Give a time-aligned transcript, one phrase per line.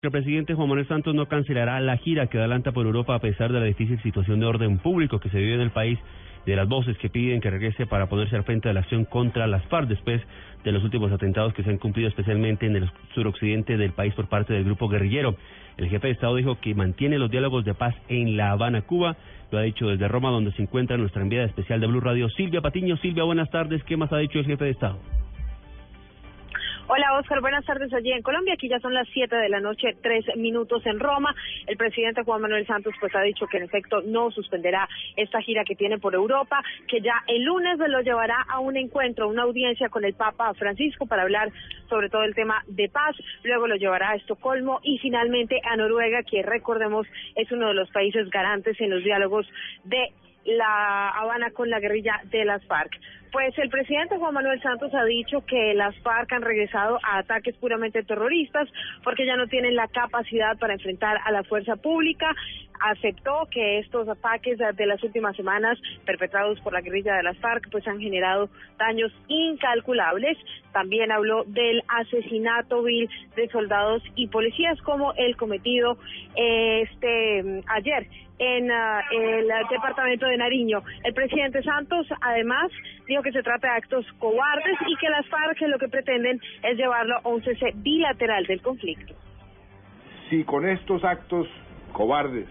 [0.00, 3.50] El presidente Juan Manuel Santos no cancelará la gira que adelanta por Europa a pesar
[3.50, 5.98] de la difícil situación de orden público que se vive en el país
[6.46, 9.48] de las voces que piden que regrese para ponerse al frente de la acción contra
[9.48, 10.22] las FARC después
[10.62, 14.28] de los últimos atentados que se han cumplido especialmente en el suroccidente del país por
[14.28, 15.34] parte del grupo guerrillero.
[15.76, 19.16] El jefe de Estado dijo que mantiene los diálogos de paz en La Habana, Cuba.
[19.50, 22.60] Lo ha dicho desde Roma, donde se encuentra nuestra enviada especial de Blue Radio, Silvia
[22.60, 22.96] Patiño.
[22.98, 23.82] Silvia, buenas tardes.
[23.82, 25.00] ¿Qué más ha dicho el jefe de Estado?
[26.90, 28.54] Hola Oscar, buenas tardes allí en Colombia.
[28.54, 31.34] Aquí ya son las 7 de la noche, tres minutos en Roma.
[31.66, 35.64] El presidente Juan Manuel Santos pues ha dicho que en efecto no suspenderá esta gira
[35.64, 39.90] que tiene por Europa, que ya el lunes lo llevará a un encuentro, una audiencia
[39.90, 41.52] con el Papa Francisco para hablar
[41.90, 43.14] sobre todo el tema de paz.
[43.42, 47.90] Luego lo llevará a Estocolmo y finalmente a Noruega, que recordemos es uno de los
[47.90, 49.46] países garantes en los diálogos
[49.84, 50.10] de
[50.46, 52.98] la Habana con la guerrilla de las FARC.
[53.32, 57.54] Pues el presidente Juan Manuel Santos ha dicho que las FARC han regresado a ataques
[57.56, 58.68] puramente terroristas
[59.04, 62.34] porque ya no tienen la capacidad para enfrentar a la fuerza pública.
[62.80, 67.68] Aceptó que estos ataques de las últimas semanas perpetrados por la guerrilla de las FARC
[67.70, 70.36] pues han generado daños incalculables.
[70.72, 75.98] También habló del asesinato vil de soldados y policías como el cometido
[76.34, 78.06] este ayer
[78.38, 80.82] en ah, el departamento de Nariño.
[81.04, 82.70] El presidente Santos además
[83.06, 86.76] dijo que se trata de actos cobardes y que las FARC lo que pretenden es
[86.76, 89.14] llevarlo a un cese bilateral del conflicto.
[90.30, 91.48] Si con estos actos
[91.92, 92.46] cobardes,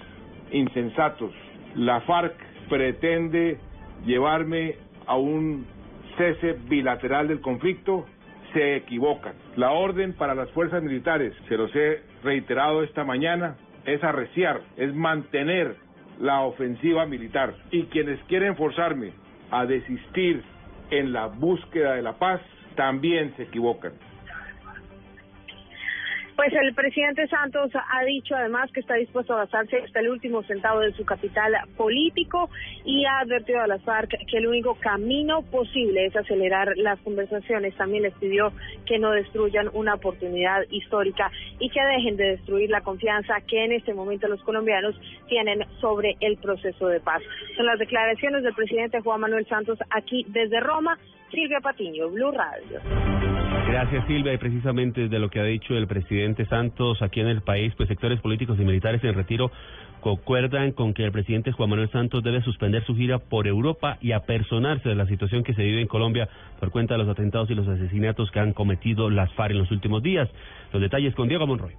[0.52, 1.32] insensatos,
[1.76, 2.36] la FARC
[2.70, 3.58] pretende
[4.06, 5.66] llevarme a un
[6.18, 8.06] cese bilateral del conflicto,
[8.54, 9.34] se equivocan.
[9.56, 14.94] La orden para las fuerzas militares, se los he reiterado esta mañana, es arreciar, es
[14.94, 15.76] mantener
[16.20, 17.54] la ofensiva militar.
[17.72, 19.12] Y quienes quieren forzarme
[19.52, 20.44] a desistir
[20.90, 22.42] en la búsqueda de la paz
[22.76, 23.94] también se equivocan.
[26.38, 30.44] Pues el presidente Santos ha dicho además que está dispuesto a basarse hasta el último
[30.44, 32.52] centavo de su capital político
[32.86, 37.76] y ha advertido a las FARC que el único camino posible es acelerar las conversaciones.
[37.76, 38.54] También les pidió
[38.86, 43.72] que no destruyan una oportunidad histórica y que dejen de destruir la confianza que en
[43.72, 44.94] este momento los colombianos
[45.28, 47.24] tienen sobre el proceso de paz.
[47.56, 51.00] Son las declaraciones del presidente Juan Manuel Santos aquí desde Roma.
[51.32, 53.27] Silvia Patiño, Blue Radio.
[53.70, 57.42] Gracias Silvia y precisamente de lo que ha dicho el presidente Santos aquí en el
[57.42, 59.52] país, pues sectores políticos y militares en retiro
[60.00, 64.14] concuerdan con que el presidente Juan Manuel Santos debe suspender su gira por Europa y
[64.14, 66.30] apersonarse de la situación que se vive en Colombia
[66.60, 69.72] por cuenta de los atentados y los asesinatos que han cometido las FARC en los
[69.72, 70.30] últimos días.
[70.72, 71.74] Los detalles con Diego Monroy.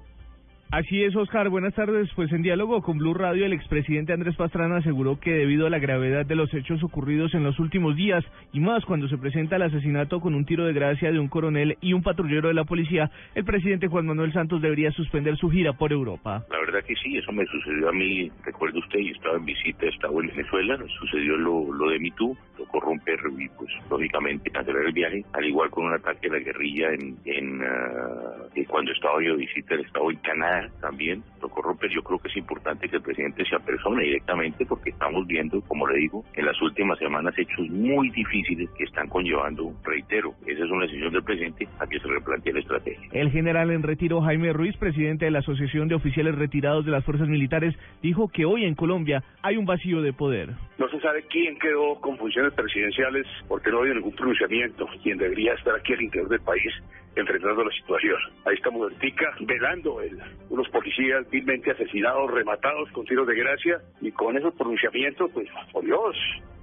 [0.71, 1.49] Así es, Oscar.
[1.49, 2.11] Buenas tardes.
[2.15, 5.79] Pues en diálogo con Blue Radio, el expresidente Andrés Pastrana aseguró que debido a la
[5.79, 9.63] gravedad de los hechos ocurridos en los últimos días, y más cuando se presenta el
[9.63, 13.11] asesinato con un tiro de gracia de un coronel y un patrullero de la policía,
[13.35, 16.45] el presidente Juan Manuel Santos debería suspender su gira por Europa.
[16.51, 18.31] La verdad que sí, eso me sucedió a mí.
[18.45, 22.81] Recuerdo usted, y estaba en visita, estaba en Venezuela, sucedió lo, lo de MeToo, tocó
[22.81, 26.93] romper y pues lógicamente cancelar el viaje, al igual con un ataque a la guerrilla
[26.93, 31.91] en, en ah, cuando estaba yo de visita, estado en Canadá también tocó romper.
[31.91, 35.87] Yo creo que es importante que el presidente se apersone directamente porque estamos viendo, como
[35.87, 40.71] le digo, en las últimas semanas hechos muy difíciles que están conllevando, reitero, esa es
[40.71, 43.09] una decisión del presidente a que se replantee la estrategia.
[43.13, 47.05] El general en retiro Jaime Ruiz, presidente de la Asociación de Oficiales Retirados de las
[47.05, 50.51] Fuerzas Militares, dijo que hoy en Colombia hay un vacío de poder.
[50.79, 54.87] No se sabe quién quedó con funciones presidenciales porque no hay ningún pronunciamiento.
[55.03, 56.73] Quien debería estar aquí al interior del país
[57.17, 58.17] enfrentando la situación.
[58.45, 60.19] Ahí está Mujertica velando el,
[60.51, 65.85] unos policías vilmente asesinados, rematados con tiros de gracia y con esos pronunciamientos, pues, por
[65.85, 66.17] Dios,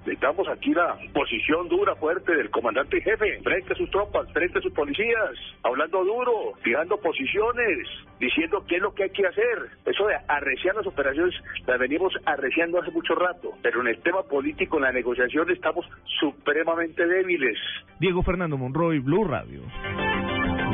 [0.06, 4.62] necesitamos aquí la posición dura, fuerte del comandante jefe, frente a sus tropas, frente a
[4.62, 5.31] sus policías,
[5.63, 7.88] hablando duro, fijando posiciones,
[8.19, 9.69] diciendo qué es lo que hay que hacer.
[9.85, 11.34] Eso de arreciar las operaciones
[11.66, 15.85] las venimos arreciando hace mucho rato, pero en el tema político, en la negociación, estamos
[16.19, 17.57] supremamente débiles.
[18.00, 19.62] Diego Fernando Monroy, Blue Radio.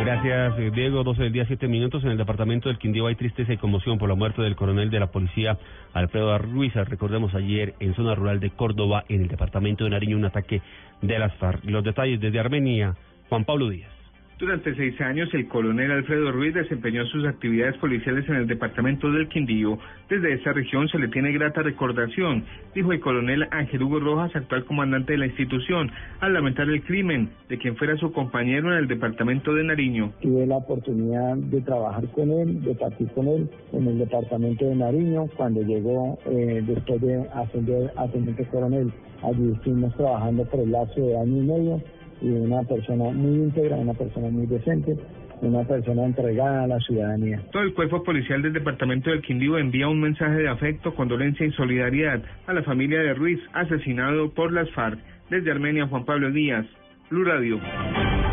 [0.04, 1.04] Gracias, eh, Diego.
[1.04, 2.04] 12 del día, 7 minutos.
[2.04, 5.00] En el departamento del Quindío hay tristeza y conmoción por la muerte del coronel de
[5.00, 5.60] la policía,
[5.94, 6.84] Alfredo Arruiza.
[6.84, 10.62] Recordemos ayer en zona rural de Córdoba, en el departamento de Nariño, un ataque
[11.04, 11.64] de las FARC.
[11.66, 12.96] Los detalles desde Armenia,
[13.30, 14.01] Juan Pablo Díaz.
[14.42, 19.30] Durante seis años, el coronel Alfredo Ruiz desempeñó sus actividades policiales en el departamento del
[19.30, 19.78] Quindío.
[20.10, 22.44] Desde esa región se le tiene grata recordación,
[22.74, 25.92] dijo el coronel Ángel Hugo Rojas, actual comandante de la institución,
[26.22, 30.12] al lamentar el crimen de quien fuera su compañero en el departamento de Nariño.
[30.24, 34.76] Tuve la oportunidad de trabajar con él, de partir con él en el departamento de
[34.76, 38.92] Nariño, cuando llegó eh, después de ascender a teniente coronel.
[39.22, 41.82] Allí estuvimos trabajando por el lapso de año y medio
[42.22, 44.96] y una persona muy íntegra, una persona muy decente,
[45.42, 47.42] una persona entregada a la ciudadanía.
[47.52, 51.52] Todo el cuerpo policial del departamento del Quindío envía un mensaje de afecto, condolencia y
[51.52, 55.00] solidaridad a la familia de Ruiz, asesinado por las FARC.
[55.30, 56.66] Desde Armenia, Juan Pablo Díaz,
[57.10, 57.60] Blue Radio.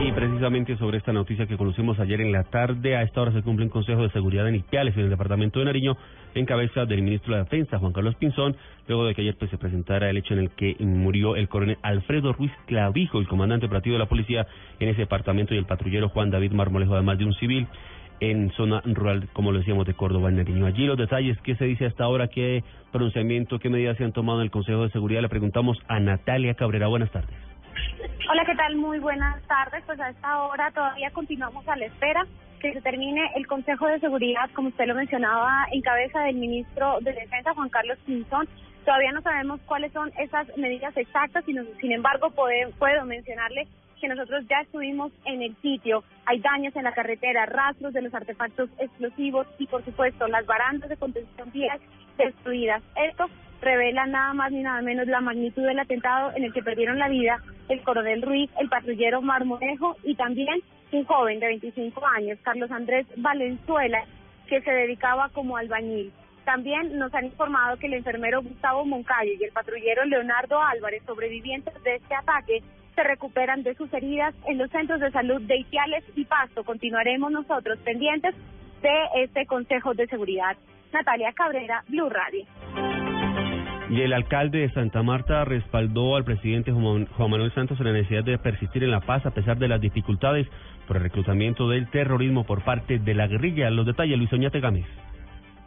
[0.01, 3.43] Y precisamente sobre esta noticia que conocimos ayer en la tarde, a esta hora se
[3.43, 5.97] cumple un Consejo de Seguridad en Ipiales, en el departamento de Nariño,
[6.37, 8.57] en cabeza del ministro de Defensa, Juan Carlos Pinzón,
[8.87, 11.79] luego de que ayer pues, se presentara el hecho en el que murió el coronel
[11.83, 14.47] Alfredo Ruiz Clavijo, el comandante operativo de la policía
[14.79, 17.67] en ese departamento, y el patrullero Juan David Marmolejo, además de un civil
[18.21, 20.65] en zona rural, como lo decíamos, de Córdoba, en Nariño.
[20.65, 22.63] Allí los detalles, qué se dice hasta ahora, qué
[22.93, 26.55] pronunciamiento, qué medidas se han tomado en el Consejo de Seguridad, le preguntamos a Natalia
[26.55, 26.87] Cabrera.
[26.87, 27.48] Buenas tardes.
[28.31, 28.77] Hola, ¿qué tal?
[28.77, 29.83] Muy buenas tardes.
[29.85, 32.27] Pues a esta hora todavía continuamos a la espera
[32.61, 36.99] que se termine el Consejo de Seguridad, como usted lo mencionaba, en cabeza del ministro
[37.01, 38.49] de Defensa, Juan Carlos Pinzón.
[38.85, 43.67] Todavía no sabemos cuáles son esas medidas exactas, sino, sin embargo puedo, mencionarle
[44.01, 46.05] que nosotros ya estuvimos en el sitio.
[46.27, 50.89] Hay daños en la carretera, rastros de los artefactos explosivos y, por supuesto, las barandas
[50.89, 51.81] de contención vías
[52.17, 52.83] destruidas.
[52.97, 53.29] Esto
[53.61, 57.09] revela nada más ni nada menos la magnitud del atentado en el que perdieron la
[57.09, 60.61] vida el coronel Ruiz, el patrullero Marmonejo y también
[60.91, 64.05] un joven de 25 años, Carlos Andrés Valenzuela,
[64.47, 66.13] que se dedicaba como albañil.
[66.45, 71.75] También nos han informado que el enfermero Gustavo Moncayo y el patrullero Leonardo Álvarez, sobrevivientes
[71.83, 72.63] de este ataque,
[72.95, 76.65] se recuperan de sus heridas en los centros de salud de Ipiales y Pasto.
[76.65, 78.35] Continuaremos nosotros pendientes
[78.81, 80.57] de este Consejo de Seguridad.
[80.91, 82.47] Natalia Cabrera, Blue Radio.
[83.91, 88.23] Y el alcalde de Santa Marta respaldó al presidente Juan Manuel Santos en la necesidad
[88.23, 90.47] de persistir en la paz a pesar de las dificultades
[90.87, 93.71] por el reclutamiento del terrorismo por parte de la guerrilla.
[93.71, 94.85] Los detalles, Luis Oñate Gámez.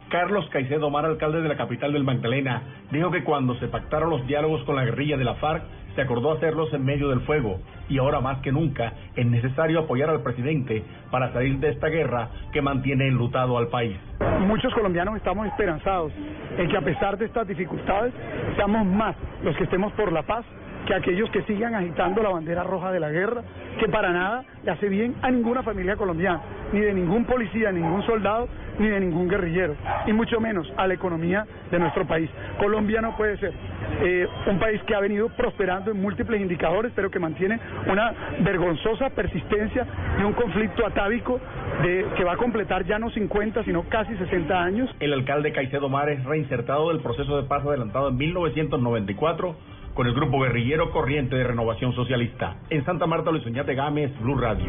[0.08, 4.26] Carlos Caicedo Mar, alcalde de la capital del Magdalena, dijo que cuando se pactaron los
[4.26, 7.98] diálogos con la guerrilla de la FARC, se acordó hacerlos en medio del fuego y
[7.98, 12.62] ahora más que nunca es necesario apoyar al presidente para salir de esta guerra que
[12.62, 13.96] mantiene enlutado al país.
[14.40, 16.12] Muchos colombianos estamos esperanzados
[16.58, 18.12] en que a pesar de estas dificultades
[18.56, 20.44] seamos más los que estemos por la paz
[20.92, 23.42] que aquellos que sigan agitando la bandera roja de la guerra,
[23.78, 27.80] que para nada le hace bien a ninguna familia colombiana, ni de ningún policía, ni
[27.80, 28.46] ningún soldado,
[28.78, 29.74] ni de ningún guerrillero,
[30.06, 32.28] y mucho menos a la economía de nuestro país.
[32.58, 33.54] Colombia no puede ser
[34.02, 39.08] eh, un país que ha venido prosperando en múltiples indicadores, pero que mantiene una vergonzosa
[39.10, 39.86] persistencia
[40.18, 41.40] de un conflicto atávico
[41.82, 44.90] de, que va a completar ya no 50, sino casi 60 años.
[45.00, 49.56] El alcalde Caicedo Mar es reinsertado del proceso de paz adelantado en 1994
[49.94, 52.56] con el grupo guerrillero Corriente de Renovación Socialista.
[52.70, 54.66] En Santa Marta, Luis Oñate Gámez, Blue Radio.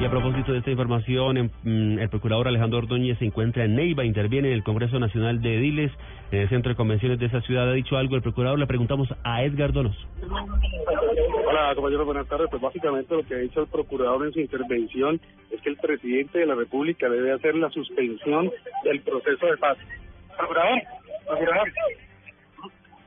[0.00, 4.04] Y a propósito de esta información, mm, el procurador Alejandro Ordóñez se encuentra en Neiva,
[4.04, 5.90] interviene en el Congreso Nacional de Ediles,
[6.30, 7.68] en el Centro de Convenciones de esa ciudad.
[7.68, 8.58] ¿Ha dicho algo el procurador?
[8.58, 9.96] Le preguntamos a Edgar Donos.
[11.46, 12.48] Hola, compañero, buenas tardes.
[12.50, 15.20] Pues básicamente lo que ha dicho el procurador en su intervención
[15.50, 18.50] es que el presidente de la República debe hacer la suspensión
[18.84, 19.76] del proceso de paz.
[20.36, 20.82] Procurador,
[21.26, 21.68] procurador.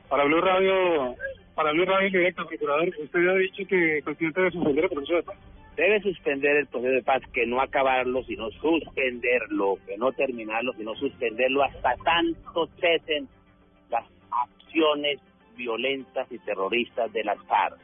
[0.10, 1.16] Para Blue Radio,
[1.56, 5.16] para Blue Radio directo, procurador, usted ha dicho que el presidente debe suspender el proceso
[5.16, 5.38] de paz.
[5.78, 10.94] Debe suspender el proceso de paz, que no acabarlo, sino suspenderlo, que no terminarlo, sino
[10.96, 13.28] suspenderlo hasta tanto cesen
[13.90, 15.20] las acciones
[15.56, 17.80] violentas y terroristas de las FARC.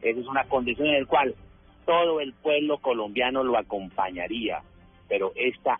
[0.00, 1.34] Esa es una condición en la cual
[1.84, 4.62] todo el pueblo colombiano lo acompañaría,
[5.08, 5.78] pero esta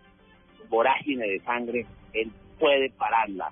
[0.69, 3.51] vorágine de sangre, él puede pararla,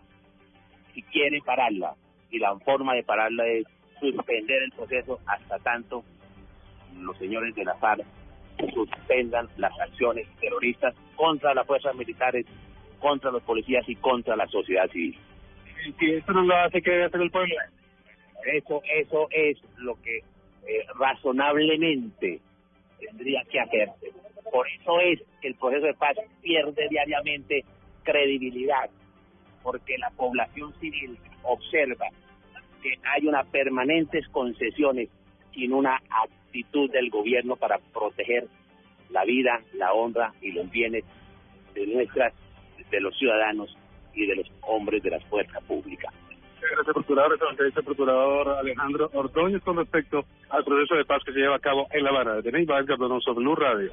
[0.93, 1.94] si quiere pararla,
[2.31, 3.65] y la forma de pararla es
[4.00, 6.05] suspender el proceso hasta tanto
[6.96, 8.05] los señores de la FARC
[8.74, 12.46] suspendan las acciones terroristas contra las fuerzas militares,
[12.98, 15.17] contra los policías y contra la sociedad civil.
[15.86, 17.55] Y si esto no lo hace, ¿qué debe hacer el pueblo?
[18.52, 22.40] Eso, eso es lo que eh, razonablemente
[22.98, 24.12] tendría que hacerse.
[24.50, 27.64] Por eso es que el proceso de paz pierde diariamente
[28.02, 28.90] credibilidad,
[29.62, 32.06] porque la población civil observa
[32.82, 35.08] que hay unas permanentes concesiones
[35.55, 38.47] sin una actitud del gobierno para proteger
[39.11, 41.05] la vida, la honra y los bienes
[41.75, 42.32] de nuestras,
[42.91, 43.77] de los ciudadanos
[44.15, 46.13] y de los hombres de la fuerza pública.
[46.61, 47.39] Gracias, procurador.
[47.67, 51.87] Esta procurador Alejandro Ordóñez con respecto al proceso de paz que se lleva a cabo
[51.93, 52.41] en La Habana.
[52.41, 53.91] De Neiva, Edgar Donoso, Blue Radio.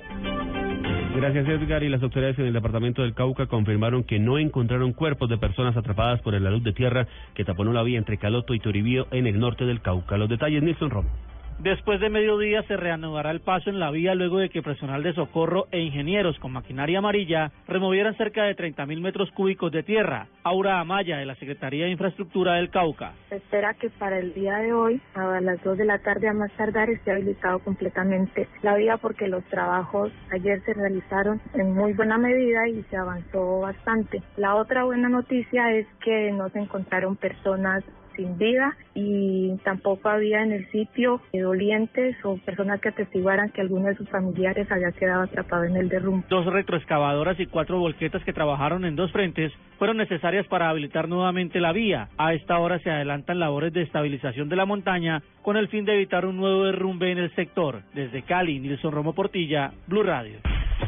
[1.16, 1.82] Gracias, Edgar.
[1.82, 5.78] Y las autoridades en el departamento del Cauca confirmaron que no encontraron cuerpos de personas
[5.78, 9.26] atrapadas por la luz de tierra que taponó la vía entre Caloto y Toribío en
[9.26, 10.18] el norte del Cauca.
[10.18, 11.10] Los detalles, Nilson Romo.
[11.60, 15.14] Después de mediodía se reanudará el paso en la vía luego de que personal de
[15.14, 20.28] socorro e ingenieros con maquinaria amarilla removieran cerca de 30.000 metros cúbicos de tierra.
[20.44, 23.14] Aura Amaya, de la Secretaría de Infraestructura del Cauca.
[23.30, 26.34] Se espera que para el día de hoy, a las 2 de la tarde a
[26.34, 31.94] más tardar, esté habilitado completamente la vía porque los trabajos ayer se realizaron en muy
[31.94, 34.22] buena medida y se avanzó bastante.
[34.36, 37.84] La otra buena noticia es que no se encontraron personas
[38.16, 43.88] sin vida y tampoco había en el sitio dolientes o personas que atestiguaran que alguno
[43.88, 46.26] de sus familiares había quedado atrapado en el derrumbe.
[46.30, 51.60] Dos retroexcavadoras y cuatro volquetas que trabajaron en dos frentes fueron necesarias para habilitar nuevamente
[51.60, 52.10] la vía.
[52.18, 55.96] A esta hora se adelantan labores de estabilización de la montaña con el fin de
[55.96, 57.82] evitar un nuevo derrumbe en el sector.
[57.94, 60.40] Desde Cali, Nilson Romo Portilla, Blue Radio.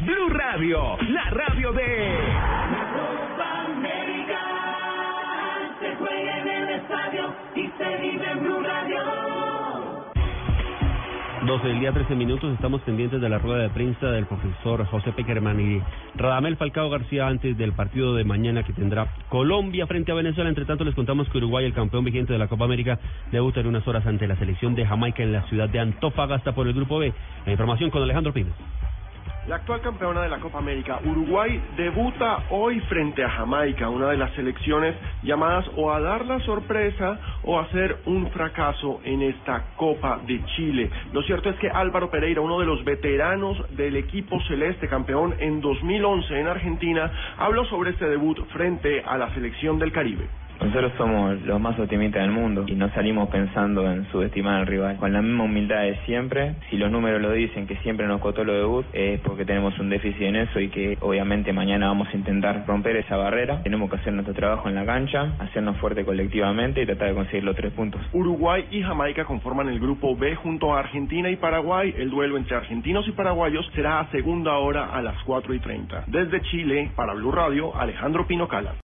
[0.01, 2.46] Blue Radio, la radio de...
[7.07, 7.33] Radio.
[11.45, 12.53] 12 del día, 13 minutos.
[12.53, 15.81] Estamos pendientes de la rueda de prensa del profesor José Peckerman y
[16.15, 20.49] Radamel Falcao García antes del partido de mañana que tendrá Colombia frente a Venezuela.
[20.49, 22.99] Entre tanto, les contamos que Uruguay, el campeón vigente de la Copa América,
[23.31, 26.67] debuta en unas horas ante la selección de Jamaica en la ciudad de Antofagasta por
[26.67, 27.13] el Grupo B.
[27.45, 28.53] La información con Alejandro Pires.
[29.47, 34.17] La actual campeona de la Copa América, Uruguay, debuta hoy frente a Jamaica, una de
[34.17, 39.67] las selecciones llamadas o a dar la sorpresa o a hacer un fracaso en esta
[39.77, 40.91] Copa de Chile.
[41.13, 45.61] Lo cierto es que Álvaro Pereira, uno de los veteranos del equipo celeste, campeón en
[45.61, 50.27] 2011 en Argentina, habló sobre este debut frente a la selección del Caribe.
[50.59, 54.97] Nosotros somos los más optimistas del mundo y no salimos pensando en subestimar al rival.
[54.97, 58.43] Con la misma humildad de siempre, si los números lo dicen que siempre nos costó
[58.43, 62.17] lo debut, es porque tenemos un déficit en eso y que obviamente mañana vamos a
[62.17, 63.61] intentar romper esa barrera.
[63.63, 67.43] Tenemos que hacer nuestro trabajo en la cancha, hacernos fuerte colectivamente y tratar de conseguir
[67.43, 68.01] los tres puntos.
[68.13, 71.93] Uruguay y Jamaica conforman el grupo B junto a Argentina y Paraguay.
[71.97, 76.05] El duelo entre argentinos y paraguayos será a segunda hora a las 4 y 30.
[76.07, 78.73] Desde Chile, para Blue Radio, Alejandro Pino Cala.